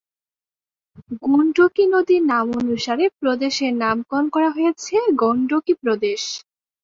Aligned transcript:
গণ্ডকী 1.23 1.83
নদীর 1.93 2.21
নামানুসারে 2.25 3.05
প্রদেশের 3.19 3.71
নামকরণ 3.75 4.25
করা 4.35 4.49
হয়েছে 4.49 4.93
"গণ্ডকী 5.21 5.73
প্রদেশ"। 5.81 6.21